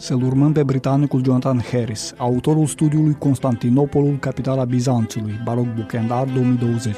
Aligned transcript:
Să-l 0.00 0.22
urmăm 0.22 0.52
pe 0.52 0.62
britanicul 0.62 1.24
Jonathan 1.24 1.60
Harris, 1.70 2.14
autorul 2.16 2.66
studiului 2.66 3.16
Constantinopolul, 3.18 4.16
capitala 4.18 4.64
Bizanțului, 4.64 5.40
Baroc 5.44 5.74
Bookend 5.74 6.08
2020. 6.08 6.96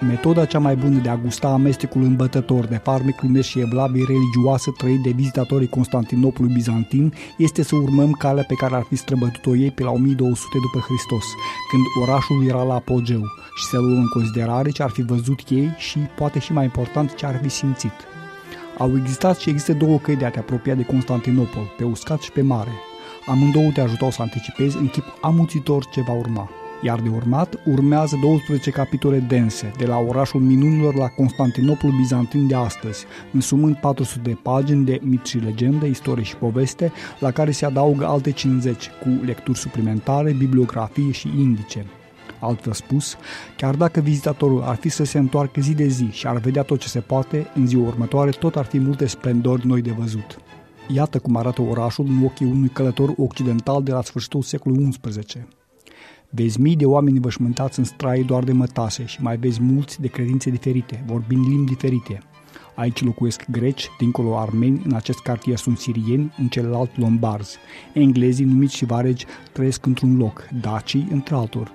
Metoda 0.00 0.44
cea 0.44 0.58
mai 0.58 0.76
bună 0.76 0.98
de 0.98 1.08
a 1.08 1.16
gusta 1.16 1.48
amestecul 1.48 2.02
îmbătător 2.02 2.66
de 2.66 2.76
farmec 2.76 3.14
primesc 3.14 3.48
și 3.48 3.60
evlavii 3.60 4.04
religioasă 4.08 4.70
trăit 4.76 5.02
de 5.02 5.10
vizitatorii 5.10 5.68
Constantinopolului 5.68 6.56
bizantin 6.56 7.12
este 7.38 7.62
să 7.62 7.76
urmăm 7.76 8.10
calea 8.10 8.44
pe 8.48 8.54
care 8.54 8.74
ar 8.74 8.82
fi 8.82 8.96
străbătut-o 8.96 9.56
ei 9.56 9.70
pe 9.70 9.82
la 9.82 9.90
1200 9.90 10.58
după 10.60 10.84
Hristos, 10.86 11.24
când 11.70 12.08
orașul 12.08 12.46
era 12.48 12.62
la 12.62 12.74
apogeu, 12.74 13.22
și 13.56 13.64
să 13.64 13.78
luăm 13.78 13.98
în 13.98 14.08
considerare 14.08 14.70
ce 14.70 14.82
ar 14.82 14.90
fi 14.90 15.02
văzut 15.02 15.40
ei 15.48 15.74
și, 15.76 15.98
poate 15.98 16.38
și 16.38 16.52
mai 16.52 16.64
important, 16.64 17.14
ce 17.14 17.26
ar 17.26 17.38
fi 17.42 17.48
simțit. 17.48 17.92
Au 18.78 18.96
existat 18.96 19.38
și 19.38 19.48
există 19.48 19.72
două 19.72 19.98
căi 19.98 20.16
de 20.16 20.24
a 20.24 20.30
te 20.30 20.38
apropia 20.38 20.74
de 20.74 20.82
Constantinopol, 20.82 21.74
pe 21.76 21.84
uscat 21.84 22.20
și 22.20 22.32
pe 22.32 22.42
mare. 22.42 22.70
Amândouă 23.26 23.70
te 23.74 23.80
ajutau 23.80 24.10
să 24.10 24.22
anticipezi 24.22 24.76
în 24.76 24.88
chip 24.88 25.04
amuțitor 25.20 25.84
ce 25.84 26.00
va 26.00 26.12
urma. 26.12 26.50
Iar 26.82 27.00
de 27.00 27.08
urmat 27.08 27.54
urmează 27.64 28.18
12 28.22 28.70
capitole 28.70 29.18
dense, 29.18 29.72
de 29.78 29.86
la 29.86 29.98
orașul 29.98 30.40
minunilor 30.40 30.94
la 30.94 31.06
Constantinopol 31.06 31.90
bizantin 31.90 32.46
de 32.46 32.54
astăzi, 32.54 33.04
însumând 33.32 33.76
400 33.76 34.20
de 34.28 34.36
pagini 34.42 34.84
de 34.84 35.00
mit 35.02 35.26
și 35.26 35.38
legendă, 35.38 35.86
istorie 35.86 36.24
și 36.24 36.36
poveste, 36.36 36.92
la 37.18 37.30
care 37.30 37.50
se 37.50 37.66
adaugă 37.66 38.06
alte 38.06 38.30
50, 38.30 38.90
cu 39.00 39.24
lecturi 39.24 39.58
suplimentare, 39.58 40.32
bibliografie 40.32 41.10
și 41.10 41.28
indice. 41.38 41.86
Altfel 42.46 42.72
spus, 42.72 43.16
chiar 43.56 43.74
dacă 43.74 44.00
vizitatorul 44.00 44.62
ar 44.62 44.76
fi 44.76 44.88
să 44.88 45.04
se 45.04 45.18
întoarcă 45.18 45.60
zi 45.60 45.74
de 45.74 45.86
zi 45.86 46.08
și 46.10 46.26
ar 46.26 46.36
vedea 46.36 46.62
tot 46.62 46.80
ce 46.80 46.88
se 46.88 47.00
poate, 47.00 47.46
în 47.54 47.66
ziua 47.66 47.86
următoare 47.86 48.30
tot 48.30 48.56
ar 48.56 48.64
fi 48.64 48.78
multe 48.78 49.06
splendori 49.06 49.66
noi 49.66 49.82
de 49.82 49.90
văzut. 49.90 50.38
Iată 50.88 51.18
cum 51.18 51.36
arată 51.36 51.62
orașul 51.62 52.06
în 52.06 52.24
ochii 52.24 52.46
unui 52.46 52.68
călător 52.68 53.14
occidental 53.16 53.82
de 53.82 53.92
la 53.92 54.02
sfârșitul 54.02 54.42
secolului 54.42 54.94
XI. 55.00 55.38
Vezi 56.30 56.60
mii 56.60 56.76
de 56.76 56.86
oameni 56.86 57.20
vășmântați 57.20 57.78
în 57.78 57.84
strai 57.84 58.22
doar 58.22 58.44
de 58.44 58.52
mătase 58.52 59.04
și 59.04 59.22
mai 59.22 59.36
vezi 59.36 59.62
mulți 59.62 60.00
de 60.00 60.08
credințe 60.08 60.50
diferite, 60.50 61.04
vorbind 61.06 61.46
limbi 61.46 61.70
diferite. 61.70 62.22
Aici 62.74 63.04
locuiesc 63.04 63.44
greci, 63.50 63.88
dincolo 63.98 64.38
armeni, 64.38 64.82
în 64.84 64.94
acest 64.94 65.18
cartier 65.18 65.56
sunt 65.56 65.78
sirieni, 65.78 66.34
în 66.38 66.48
celălalt 66.48 66.98
lombarzi. 66.98 67.56
Englezii, 67.92 68.44
numiți 68.44 68.76
și 68.76 68.84
varegi, 68.84 69.26
trăiesc 69.52 69.86
într-un 69.86 70.16
loc, 70.16 70.48
dacii 70.60 71.08
între 71.10 71.34
altor 71.34 71.72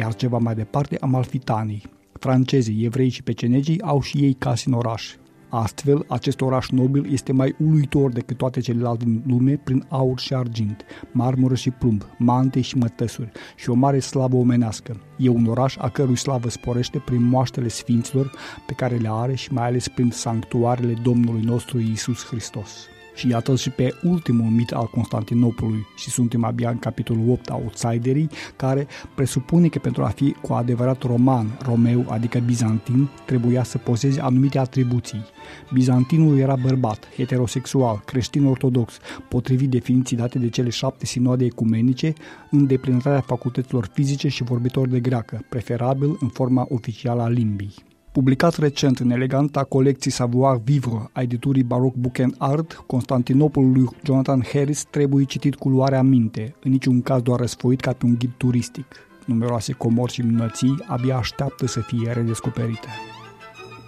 iar 0.00 0.14
ceva 0.14 0.38
mai 0.38 0.54
departe 0.54 0.96
amalfitanii. 1.00 1.82
Francezii, 2.12 2.84
evrei 2.84 3.08
și 3.08 3.22
pecenegii 3.22 3.82
au 3.82 4.00
și 4.00 4.18
ei 4.18 4.32
case 4.32 4.64
în 4.66 4.72
oraș. 4.72 5.14
Astfel, 5.48 6.04
acest 6.08 6.40
oraș 6.40 6.68
nobil 6.68 7.12
este 7.12 7.32
mai 7.32 7.54
uluitor 7.58 8.12
decât 8.12 8.36
toate 8.36 8.60
celelalte 8.60 9.04
din 9.04 9.22
lume 9.26 9.56
prin 9.64 9.84
aur 9.88 10.18
și 10.18 10.34
argint, 10.34 10.84
marmură 11.12 11.54
și 11.54 11.70
plumb, 11.70 12.02
mante 12.18 12.60
și 12.60 12.76
mătăsuri 12.76 13.32
și 13.56 13.70
o 13.70 13.74
mare 13.74 13.98
slavă 13.98 14.36
omenească. 14.36 15.00
E 15.18 15.28
un 15.28 15.46
oraș 15.46 15.76
a 15.76 15.88
cărui 15.88 16.16
slavă 16.16 16.48
sporește 16.48 16.98
prin 16.98 17.22
moaștele 17.22 17.68
sfinților 17.68 18.30
pe 18.66 18.72
care 18.72 18.96
le 18.96 19.08
are 19.10 19.34
și 19.34 19.52
mai 19.52 19.66
ales 19.66 19.88
prin 19.88 20.10
sanctuarele 20.10 20.94
Domnului 21.02 21.42
nostru 21.42 21.80
Isus 21.80 22.24
Hristos. 22.24 22.88
Și 23.14 23.28
iată 23.28 23.56
și 23.56 23.70
pe 23.70 23.94
ultimul 24.02 24.50
mit 24.50 24.70
al 24.70 24.86
Constantinopolului 24.86 25.86
și 25.96 26.10
suntem 26.10 26.44
abia 26.44 26.70
în 26.70 26.78
capitolul 26.78 27.30
8, 27.30 27.50
Outsiderii, 27.50 28.28
care 28.56 28.86
presupune 29.14 29.68
că 29.68 29.78
pentru 29.78 30.02
a 30.04 30.08
fi 30.08 30.32
cu 30.42 30.52
adevărat 30.52 31.02
roman, 31.02 31.58
romeu, 31.62 32.06
adică 32.08 32.38
bizantin, 32.38 33.08
trebuia 33.24 33.62
să 33.62 33.78
poseze 33.78 34.20
anumite 34.20 34.58
atribuții. 34.58 35.24
Bizantinul 35.72 36.38
era 36.38 36.56
bărbat, 36.56 37.08
heterosexual, 37.16 38.02
creștin 38.04 38.46
ortodox, 38.46 38.98
potrivit 39.28 39.70
definiții 39.70 40.16
date 40.16 40.38
de 40.38 40.48
cele 40.48 40.68
șapte 40.68 41.06
sinoade 41.06 41.44
ecumenice, 41.44 42.12
în 42.50 42.66
deplinătatea 42.66 43.20
facultăților 43.20 43.90
fizice 43.92 44.28
și 44.28 44.42
vorbitor 44.42 44.88
de 44.88 45.00
greacă, 45.00 45.44
preferabil 45.48 46.16
în 46.20 46.28
forma 46.28 46.66
oficială 46.68 47.22
a 47.22 47.28
limbii. 47.28 47.89
Publicat 48.12 48.58
recent 48.58 48.98
în 48.98 49.10
eleganta 49.10 49.64
colecție 49.64 50.10
Savoir 50.10 50.60
Vivre 50.64 51.10
a 51.12 51.20
editurii 51.20 51.62
Baroque 51.62 51.98
Book 51.98 52.18
and 52.18 52.34
Art, 52.38 52.84
Constantinopolul 52.86 53.72
lui 53.72 53.88
Jonathan 54.04 54.42
Harris 54.52 54.84
trebuie 54.84 55.24
citit 55.24 55.54
cu 55.54 55.68
luarea 55.68 56.02
minte, 56.02 56.54
în 56.62 56.70
niciun 56.70 57.02
caz 57.02 57.22
doar 57.22 57.38
răsfoit 57.38 57.80
ca 57.80 57.92
pe 57.92 58.06
un 58.06 58.14
ghid 58.18 58.30
turistic. 58.36 58.86
Numeroase 59.24 59.72
comori 59.72 60.12
și 60.12 60.20
minunății 60.20 60.84
abia 60.86 61.16
așteaptă 61.16 61.66
să 61.66 61.80
fie 61.80 62.12
redescoperite. 62.12 62.88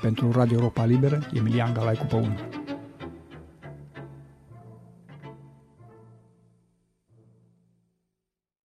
Pentru 0.02 0.30
Radio 0.30 0.56
Europa 0.56 0.84
Liberă, 0.84 1.18
Emilian 1.34 1.72
Galai 1.72 1.94
cu 1.94 2.06